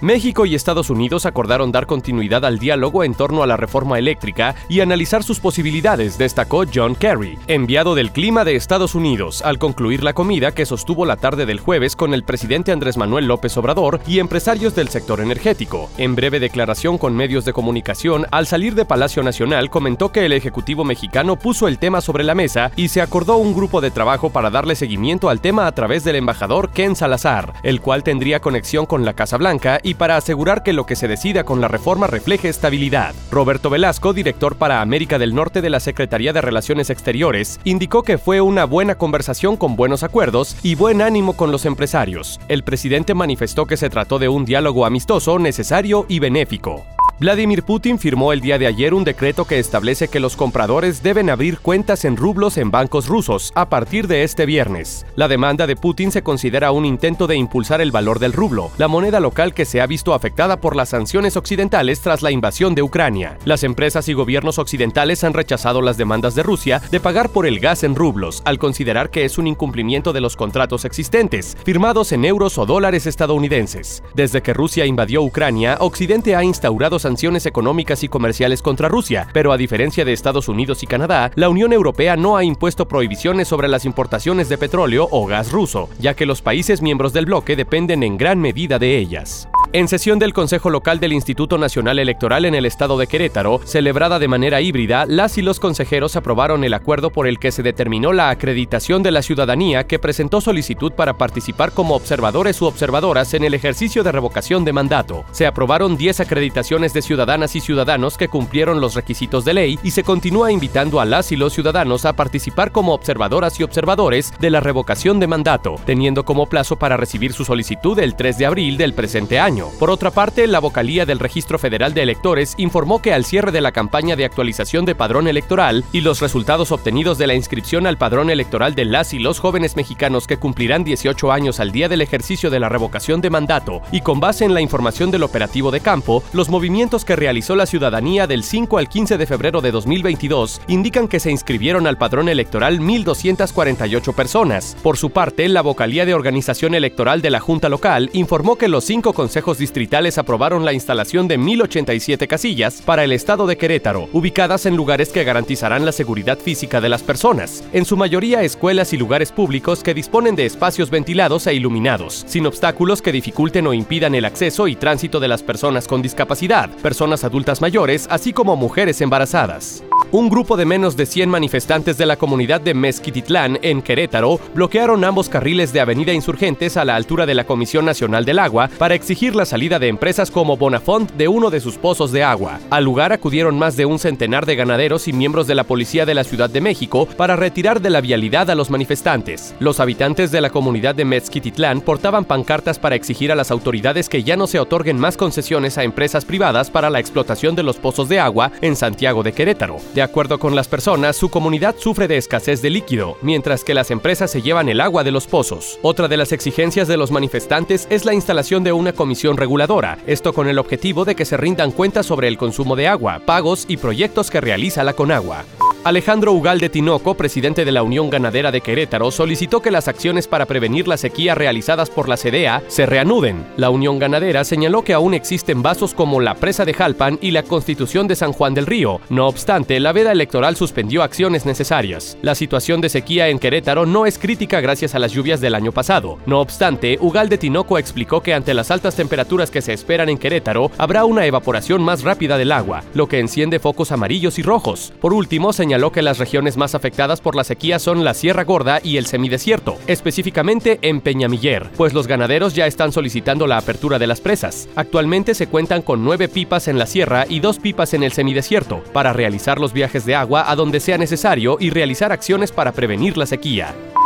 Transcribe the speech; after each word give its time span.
México 0.00 0.46
y 0.46 0.54
Estados 0.54 0.88
Unidos 0.88 1.26
acordaron 1.26 1.72
dar 1.72 1.86
continuidad 1.86 2.46
al 2.46 2.58
diálogo 2.58 3.04
en 3.04 3.14
torno 3.14 3.42
a 3.42 3.46
la 3.46 3.58
reforma 3.58 3.98
eléctrica 3.98 4.54
y 4.66 4.80
analizar 4.80 5.22
sus 5.22 5.40
posibilidades, 5.40 6.16
destacó 6.16 6.64
John 6.72 6.94
Kerry, 6.94 7.38
enviado 7.48 7.94
del 7.94 8.10
clima 8.10 8.44
de 8.44 8.56
Estados 8.56 8.94
Unidos, 8.94 9.42
al 9.42 9.58
concluir 9.58 10.02
la 10.02 10.14
comida 10.14 10.52
que 10.52 10.64
sostuvo 10.64 11.04
la 11.04 11.16
tarde 11.16 11.44
del 11.44 11.60
jueves 11.60 11.96
con 11.96 12.14
el 12.14 12.24
presidente 12.24 12.72
Andrés 12.72 12.96
Manuel 12.96 13.26
López 13.26 13.54
Obrador 13.58 14.00
y 14.06 14.20
empresarios 14.20 14.74
del 14.74 14.88
sector 14.88 15.20
energético. 15.20 15.90
En 15.98 16.14
breve 16.14 16.40
declaración 16.40 16.96
con 16.96 17.14
medios 17.14 17.44
de 17.44 17.52
comunicación, 17.52 18.26
al 18.30 18.46
salir 18.46 18.74
de 18.74 18.86
Palacio 18.86 19.22
Nacional 19.22 19.68
comentó 19.68 20.12
que 20.12 20.24
el 20.24 20.32
Ejecutivo 20.32 20.82
mexicano 20.82 21.36
puso 21.36 21.68
el 21.68 21.78
tema 21.78 22.00
sobre 22.00 22.24
la 22.24 22.34
mesa 22.34 22.70
y 22.74 22.88
se 22.88 23.02
acordó 23.02 23.36
un 23.36 23.54
grupo 23.54 23.82
de 23.82 23.90
trabajo 23.90 24.30
para 24.30 24.48
darle 24.48 24.76
seguimiento 24.76 25.28
al 25.28 25.42
tema 25.42 25.66
a 25.66 25.72
través 25.72 26.04
del 26.04 26.16
embajador 26.16 26.70
Ken 26.70 26.96
Salazar, 26.96 27.52
el 27.62 27.82
cual 27.82 28.02
tendría 28.02 28.40
conexión 28.40 28.86
con 28.86 29.04
la 29.04 29.12
Casa 29.12 29.36
Blanca 29.36 29.78
y 29.82 29.89
para 29.94 30.16
asegurar 30.16 30.62
que 30.62 30.72
lo 30.72 30.86
que 30.86 30.96
se 30.96 31.08
decida 31.08 31.44
con 31.44 31.60
la 31.60 31.68
reforma 31.68 32.06
refleje 32.06 32.48
estabilidad. 32.48 33.14
Roberto 33.30 33.70
Velasco, 33.70 34.12
director 34.12 34.56
para 34.56 34.80
América 34.80 35.18
del 35.18 35.34
Norte 35.34 35.62
de 35.62 35.70
la 35.70 35.80
Secretaría 35.80 36.32
de 36.32 36.40
Relaciones 36.40 36.90
Exteriores, 36.90 37.60
indicó 37.64 38.02
que 38.02 38.18
fue 38.18 38.40
una 38.40 38.64
buena 38.64 38.96
conversación 38.96 39.56
con 39.56 39.76
buenos 39.76 40.02
acuerdos 40.02 40.56
y 40.62 40.74
buen 40.74 41.02
ánimo 41.02 41.34
con 41.34 41.52
los 41.52 41.64
empresarios. 41.64 42.40
El 42.48 42.64
presidente 42.64 43.14
manifestó 43.14 43.66
que 43.66 43.76
se 43.76 43.90
trató 43.90 44.18
de 44.18 44.28
un 44.28 44.44
diálogo 44.44 44.86
amistoso, 44.86 45.38
necesario 45.38 46.06
y 46.08 46.18
benéfico. 46.18 46.84
Vladimir 47.20 47.64
Putin 47.64 47.98
firmó 47.98 48.32
el 48.32 48.40
día 48.40 48.58
de 48.58 48.66
ayer 48.66 48.94
un 48.94 49.04
decreto 49.04 49.44
que 49.44 49.58
establece 49.58 50.08
que 50.08 50.20
los 50.20 50.36
compradores 50.36 51.02
deben 51.02 51.28
abrir 51.28 51.58
cuentas 51.58 52.06
en 52.06 52.16
rublos 52.16 52.56
en 52.56 52.70
bancos 52.70 53.08
rusos 53.08 53.52
a 53.54 53.68
partir 53.68 54.06
de 54.06 54.22
este 54.22 54.46
viernes. 54.46 55.04
La 55.16 55.28
demanda 55.28 55.66
de 55.66 55.76
Putin 55.76 56.12
se 56.12 56.22
considera 56.22 56.72
un 56.72 56.86
intento 56.86 57.26
de 57.26 57.36
impulsar 57.36 57.82
el 57.82 57.90
valor 57.90 58.20
del 58.20 58.32
rublo, 58.32 58.70
la 58.78 58.88
moneda 58.88 59.20
local 59.20 59.52
que 59.52 59.66
se 59.66 59.82
ha 59.82 59.86
visto 59.86 60.14
afectada 60.14 60.62
por 60.62 60.74
las 60.74 60.88
sanciones 60.88 61.36
occidentales 61.36 62.00
tras 62.00 62.22
la 62.22 62.30
invasión 62.30 62.74
de 62.74 62.80
Ucrania. 62.80 63.36
Las 63.44 63.64
empresas 63.64 64.08
y 64.08 64.14
gobiernos 64.14 64.58
occidentales 64.58 65.22
han 65.22 65.34
rechazado 65.34 65.82
las 65.82 65.98
demandas 65.98 66.34
de 66.34 66.42
Rusia 66.42 66.80
de 66.90 67.00
pagar 67.00 67.28
por 67.28 67.44
el 67.44 67.60
gas 67.60 67.84
en 67.84 67.96
rublos, 67.96 68.40
al 68.46 68.58
considerar 68.58 69.10
que 69.10 69.26
es 69.26 69.36
un 69.36 69.46
incumplimiento 69.46 70.14
de 70.14 70.22
los 70.22 70.36
contratos 70.36 70.86
existentes, 70.86 71.54
firmados 71.66 72.12
en 72.12 72.24
euros 72.24 72.56
o 72.56 72.64
dólares 72.64 73.04
estadounidenses. 73.04 74.02
Desde 74.14 74.40
que 74.40 74.54
Rusia 74.54 74.86
invadió 74.86 75.22
Ucrania, 75.22 75.76
Occidente 75.80 76.34
ha 76.34 76.42
instaurado 76.42 76.98
económicas 77.46 78.02
y 78.04 78.08
comerciales 78.08 78.62
contra 78.62 78.88
Rusia, 78.88 79.28
pero 79.32 79.52
a 79.52 79.56
diferencia 79.56 80.04
de 80.04 80.12
Estados 80.12 80.48
Unidos 80.48 80.82
y 80.82 80.86
Canadá, 80.86 81.30
la 81.34 81.48
Unión 81.48 81.72
Europea 81.72 82.16
no 82.16 82.36
ha 82.36 82.44
impuesto 82.44 82.88
prohibiciones 82.88 83.48
sobre 83.48 83.68
las 83.68 83.84
importaciones 83.84 84.48
de 84.48 84.58
petróleo 84.58 85.08
o 85.10 85.26
gas 85.26 85.52
ruso, 85.52 85.88
ya 85.98 86.14
que 86.14 86.26
los 86.26 86.42
países 86.42 86.82
miembros 86.82 87.12
del 87.12 87.26
bloque 87.26 87.56
dependen 87.56 88.02
en 88.02 88.16
gran 88.16 88.40
medida 88.40 88.78
de 88.78 88.98
ellas. 88.98 89.48
En 89.72 89.86
sesión 89.86 90.18
del 90.18 90.32
Consejo 90.32 90.68
Local 90.68 90.98
del 90.98 91.12
Instituto 91.12 91.56
Nacional 91.56 92.00
Electoral 92.00 92.44
en 92.44 92.56
el 92.56 92.66
estado 92.66 92.98
de 92.98 93.06
Querétaro, 93.06 93.60
celebrada 93.64 94.18
de 94.18 94.26
manera 94.26 94.60
híbrida, 94.60 95.06
las 95.06 95.38
y 95.38 95.42
los 95.42 95.60
consejeros 95.60 96.16
aprobaron 96.16 96.64
el 96.64 96.74
acuerdo 96.74 97.10
por 97.10 97.28
el 97.28 97.38
que 97.38 97.52
se 97.52 97.62
determinó 97.62 98.12
la 98.12 98.30
acreditación 98.30 99.04
de 99.04 99.12
la 99.12 99.22
ciudadanía 99.22 99.86
que 99.86 100.00
presentó 100.00 100.40
solicitud 100.40 100.90
para 100.90 101.16
participar 101.16 101.70
como 101.70 101.94
observadores 101.94 102.60
u 102.60 102.66
observadoras 102.66 103.32
en 103.34 103.44
el 103.44 103.54
ejercicio 103.54 104.02
de 104.02 104.10
revocación 104.10 104.64
de 104.64 104.72
mandato. 104.72 105.24
Se 105.30 105.46
aprobaron 105.46 105.96
10 105.96 106.18
acreditaciones 106.18 106.92
de 106.92 107.02
ciudadanas 107.02 107.54
y 107.54 107.60
ciudadanos 107.60 108.16
que 108.16 108.26
cumplieron 108.26 108.80
los 108.80 108.96
requisitos 108.96 109.44
de 109.44 109.54
ley 109.54 109.78
y 109.84 109.92
se 109.92 110.02
continúa 110.02 110.50
invitando 110.50 110.98
a 110.98 111.04
las 111.04 111.30
y 111.30 111.36
los 111.36 111.52
ciudadanos 111.52 112.06
a 112.06 112.14
participar 112.14 112.72
como 112.72 112.92
observadoras 112.92 113.60
y 113.60 113.62
observadores 113.62 114.34
de 114.40 114.50
la 114.50 114.58
revocación 114.58 115.20
de 115.20 115.28
mandato, 115.28 115.76
teniendo 115.86 116.24
como 116.24 116.46
plazo 116.46 116.74
para 116.74 116.96
recibir 116.96 117.32
su 117.32 117.44
solicitud 117.44 117.96
el 118.00 118.16
3 118.16 118.36
de 118.36 118.46
abril 118.46 118.76
del 118.76 118.94
presente 118.94 119.38
año. 119.38 119.59
Por 119.78 119.90
otra 119.90 120.10
parte, 120.10 120.46
la 120.46 120.58
vocalía 120.58 121.06
del 121.06 121.18
Registro 121.18 121.58
Federal 121.58 121.94
de 121.94 122.02
Electores 122.02 122.54
informó 122.56 123.02
que 123.02 123.12
al 123.12 123.24
cierre 123.24 123.52
de 123.52 123.60
la 123.60 123.72
campaña 123.72 124.16
de 124.16 124.24
actualización 124.24 124.84
de 124.84 124.94
padrón 124.94 125.28
electoral 125.28 125.84
y 125.92 126.00
los 126.00 126.20
resultados 126.20 126.72
obtenidos 126.72 127.18
de 127.18 127.26
la 127.26 127.34
inscripción 127.34 127.86
al 127.86 127.98
padrón 127.98 128.30
electoral 128.30 128.74
de 128.74 128.84
las 128.84 129.12
y 129.12 129.18
los 129.18 129.38
jóvenes 129.38 129.76
mexicanos 129.76 130.26
que 130.26 130.36
cumplirán 130.36 130.84
18 130.84 131.32
años 131.32 131.60
al 131.60 131.72
día 131.72 131.88
del 131.88 132.00
ejercicio 132.00 132.50
de 132.50 132.60
la 132.60 132.68
revocación 132.68 133.20
de 133.20 133.30
mandato 133.30 133.82
y 133.92 134.00
con 134.00 134.20
base 134.20 134.44
en 134.44 134.54
la 134.54 134.60
información 134.60 135.10
del 135.10 135.22
operativo 135.22 135.70
de 135.70 135.80
campo, 135.80 136.22
los 136.32 136.48
movimientos 136.48 137.04
que 137.04 137.16
realizó 137.16 137.56
la 137.56 137.66
ciudadanía 137.66 138.26
del 138.26 138.44
5 138.44 138.78
al 138.78 138.88
15 138.88 139.18
de 139.18 139.26
febrero 139.26 139.60
de 139.60 139.70
2022 139.70 140.60
indican 140.68 141.08
que 141.08 141.20
se 141.20 141.30
inscribieron 141.30 141.86
al 141.86 141.98
padrón 141.98 142.28
electoral 142.28 142.80
1.248 142.80 144.14
personas. 144.14 144.76
Por 144.82 144.96
su 144.96 145.10
parte, 145.10 145.48
la 145.48 145.62
vocalía 145.62 146.06
de 146.06 146.14
organización 146.14 146.74
electoral 146.74 147.22
de 147.22 147.30
la 147.30 147.40
Junta 147.40 147.68
Local 147.68 148.10
informó 148.12 148.56
que 148.56 148.68
los 148.68 148.84
cinco 148.84 149.12
consejos 149.50 149.58
distritales 149.58 150.18
aprobaron 150.18 150.64
la 150.64 150.72
instalación 150.72 151.26
de 151.26 151.38
1.087 151.38 152.26
casillas 152.28 152.82
para 152.82 153.02
el 153.02 153.12
estado 153.12 153.46
de 153.46 153.56
Querétaro, 153.56 154.08
ubicadas 154.12 154.64
en 154.66 154.76
lugares 154.76 155.08
que 155.08 155.24
garantizarán 155.24 155.84
la 155.84 155.92
seguridad 155.92 156.38
física 156.38 156.80
de 156.80 156.88
las 156.88 157.02
personas, 157.02 157.64
en 157.72 157.84
su 157.84 157.96
mayoría 157.96 158.42
escuelas 158.42 158.92
y 158.92 158.96
lugares 158.96 159.32
públicos 159.32 159.82
que 159.82 159.94
disponen 159.94 160.36
de 160.36 160.46
espacios 160.46 160.90
ventilados 160.90 161.46
e 161.46 161.54
iluminados, 161.54 162.24
sin 162.28 162.46
obstáculos 162.46 163.02
que 163.02 163.12
dificulten 163.12 163.66
o 163.66 163.74
impidan 163.74 164.14
el 164.14 164.24
acceso 164.24 164.68
y 164.68 164.76
tránsito 164.76 165.18
de 165.18 165.28
las 165.28 165.42
personas 165.42 165.88
con 165.88 166.00
discapacidad, 166.00 166.70
personas 166.82 167.24
adultas 167.24 167.60
mayores, 167.60 168.06
así 168.08 168.32
como 168.32 168.54
mujeres 168.56 169.00
embarazadas. 169.00 169.82
Un 170.12 170.28
grupo 170.28 170.56
de 170.56 170.64
menos 170.64 170.96
de 170.96 171.06
100 171.06 171.30
manifestantes 171.30 171.96
de 171.96 172.04
la 172.04 172.16
comunidad 172.16 172.60
de 172.60 172.74
Mezquititlán, 172.74 173.60
en 173.62 173.80
Querétaro, 173.80 174.40
bloquearon 174.54 175.04
ambos 175.04 175.28
carriles 175.28 175.72
de 175.72 175.80
Avenida 175.80 176.12
Insurgentes 176.12 176.76
a 176.76 176.84
la 176.84 176.96
altura 176.96 177.26
de 177.26 177.34
la 177.34 177.44
Comisión 177.44 177.84
Nacional 177.84 178.24
del 178.24 178.40
Agua 178.40 178.68
para 178.76 178.96
exigir 178.96 179.36
la 179.36 179.44
salida 179.44 179.78
de 179.78 179.86
empresas 179.86 180.32
como 180.32 180.56
Bonafont 180.56 181.12
de 181.12 181.28
uno 181.28 181.48
de 181.50 181.60
sus 181.60 181.76
pozos 181.76 182.10
de 182.10 182.24
agua. 182.24 182.58
Al 182.70 182.82
lugar 182.82 183.12
acudieron 183.12 183.56
más 183.56 183.76
de 183.76 183.86
un 183.86 184.00
centenar 184.00 184.46
de 184.46 184.56
ganaderos 184.56 185.06
y 185.06 185.12
miembros 185.12 185.46
de 185.46 185.54
la 185.54 185.62
Policía 185.62 186.04
de 186.04 186.14
la 186.14 186.24
Ciudad 186.24 186.50
de 186.50 186.60
México 186.60 187.06
para 187.16 187.36
retirar 187.36 187.80
de 187.80 187.90
la 187.90 188.00
vialidad 188.00 188.50
a 188.50 188.56
los 188.56 188.68
manifestantes. 188.68 189.54
Los 189.60 189.78
habitantes 189.78 190.32
de 190.32 190.40
la 190.40 190.50
comunidad 190.50 190.96
de 190.96 191.04
Mezquititlán 191.04 191.82
portaban 191.82 192.24
pancartas 192.24 192.80
para 192.80 192.96
exigir 192.96 193.30
a 193.30 193.36
las 193.36 193.52
autoridades 193.52 194.08
que 194.08 194.24
ya 194.24 194.36
no 194.36 194.48
se 194.48 194.58
otorguen 194.58 194.98
más 194.98 195.16
concesiones 195.16 195.78
a 195.78 195.84
empresas 195.84 196.24
privadas 196.24 196.68
para 196.68 196.90
la 196.90 196.98
explotación 196.98 197.54
de 197.54 197.62
los 197.62 197.76
pozos 197.76 198.08
de 198.08 198.18
agua 198.18 198.50
en 198.60 198.74
Santiago 198.74 199.22
de 199.22 199.32
Querétaro. 199.32 199.76
De 199.94 200.02
acuerdo 200.02 200.38
con 200.38 200.54
las 200.54 200.68
personas, 200.68 201.16
su 201.16 201.30
comunidad 201.30 201.74
sufre 201.76 202.06
de 202.06 202.16
escasez 202.16 202.62
de 202.62 202.70
líquido, 202.70 203.16
mientras 203.22 203.64
que 203.64 203.74
las 203.74 203.90
empresas 203.90 204.30
se 204.30 204.40
llevan 204.40 204.68
el 204.68 204.80
agua 204.80 205.02
de 205.02 205.10
los 205.10 205.26
pozos. 205.26 205.80
Otra 205.82 206.06
de 206.06 206.16
las 206.16 206.30
exigencias 206.30 206.86
de 206.86 206.96
los 206.96 207.10
manifestantes 207.10 207.88
es 207.90 208.04
la 208.04 208.14
instalación 208.14 208.62
de 208.62 208.72
una 208.72 208.92
comisión 208.92 209.36
reguladora, 209.36 209.98
esto 210.06 210.32
con 210.32 210.46
el 210.46 210.58
objetivo 210.58 211.04
de 211.04 211.16
que 211.16 211.24
se 211.24 211.36
rindan 211.36 211.72
cuentas 211.72 212.06
sobre 212.06 212.28
el 212.28 212.38
consumo 212.38 212.76
de 212.76 212.86
agua, 212.86 213.22
pagos 213.26 213.64
y 213.66 213.78
proyectos 213.78 214.30
que 214.30 214.40
realiza 214.40 214.84
la 214.84 214.92
Conagua. 214.92 215.44
Alejandro 215.82 216.34
Ugalde 216.34 216.68
Tinoco, 216.68 217.14
presidente 217.14 217.64
de 217.64 217.72
la 217.72 217.82
Unión 217.82 218.10
Ganadera 218.10 218.52
de 218.52 218.60
Querétaro, 218.60 219.10
solicitó 219.10 219.62
que 219.62 219.70
las 219.70 219.88
acciones 219.88 220.28
para 220.28 220.44
prevenir 220.44 220.86
la 220.86 220.98
sequía 220.98 221.34
realizadas 221.34 221.88
por 221.88 222.06
la 222.06 222.18
CDA 222.18 222.62
se 222.68 222.84
reanuden. 222.84 223.46
La 223.56 223.70
Unión 223.70 223.98
Ganadera 223.98 224.44
señaló 224.44 224.84
que 224.84 224.92
aún 224.92 225.14
existen 225.14 225.62
vasos 225.62 225.94
como 225.94 226.20
la 226.20 226.34
presa 226.34 226.66
de 226.66 226.74
Jalpan 226.74 227.18
y 227.22 227.30
la 227.30 227.44
Constitución 227.44 228.08
de 228.08 228.14
San 228.14 228.34
Juan 228.34 228.52
del 228.52 228.66
Río. 228.66 229.00
No 229.08 229.26
obstante, 229.26 229.80
la 229.80 229.92
veda 229.92 230.12
electoral 230.12 230.54
suspendió 230.54 231.02
acciones 231.02 231.46
necesarias. 231.46 232.18
La 232.20 232.34
situación 232.34 232.82
de 232.82 232.90
sequía 232.90 233.28
en 233.28 233.38
Querétaro 233.38 233.86
no 233.86 234.04
es 234.04 234.18
crítica 234.18 234.60
gracias 234.60 234.94
a 234.94 234.98
las 234.98 235.12
lluvias 235.12 235.40
del 235.40 235.54
año 235.54 235.72
pasado. 235.72 236.18
No 236.26 236.40
obstante, 236.40 236.98
Ugalde 237.00 237.38
Tinoco 237.38 237.78
explicó 237.78 238.22
que 238.22 238.34
ante 238.34 238.52
las 238.52 238.70
altas 238.70 238.96
temperaturas 238.96 239.50
que 239.50 239.62
se 239.62 239.72
esperan 239.72 240.10
en 240.10 240.18
Querétaro, 240.18 240.70
habrá 240.76 241.06
una 241.06 241.24
evaporación 241.24 241.82
más 241.82 242.02
rápida 242.02 242.36
del 242.36 242.52
agua, 242.52 242.84
lo 242.92 243.08
que 243.08 243.18
enciende 243.18 243.58
focos 243.60 243.92
amarillos 243.92 244.38
y 244.38 244.42
rojos. 244.42 244.92
Por 245.00 245.14
último, 245.14 245.54
señaló 245.54 245.69
señaló 245.70 245.92
que 245.92 246.02
las 246.02 246.18
regiones 246.18 246.56
más 246.56 246.74
afectadas 246.74 247.20
por 247.20 247.36
la 247.36 247.44
sequía 247.44 247.78
son 247.78 248.02
la 248.02 248.12
Sierra 248.12 248.42
Gorda 248.42 248.80
y 248.82 248.96
el 248.96 249.06
semidesierto, 249.06 249.78
específicamente 249.86 250.80
en 250.82 251.00
Peñamiller, 251.00 251.70
pues 251.76 251.92
los 251.92 252.08
ganaderos 252.08 252.56
ya 252.56 252.66
están 252.66 252.90
solicitando 252.90 253.46
la 253.46 253.56
apertura 253.56 254.00
de 254.00 254.08
las 254.08 254.20
presas. 254.20 254.68
Actualmente 254.74 255.32
se 255.32 255.46
cuentan 255.46 255.82
con 255.82 256.02
nueve 256.02 256.26
pipas 256.28 256.66
en 256.66 256.76
la 256.76 256.86
sierra 256.86 257.24
y 257.28 257.38
dos 257.38 257.60
pipas 257.60 257.94
en 257.94 258.02
el 258.02 258.10
semidesierto, 258.10 258.82
para 258.92 259.12
realizar 259.12 259.60
los 259.60 259.72
viajes 259.72 260.04
de 260.04 260.16
agua 260.16 260.50
a 260.50 260.56
donde 260.56 260.80
sea 260.80 260.98
necesario 260.98 261.56
y 261.60 261.70
realizar 261.70 262.10
acciones 262.10 262.50
para 262.50 262.72
prevenir 262.72 263.16
la 263.16 263.26
sequía. 263.26 263.72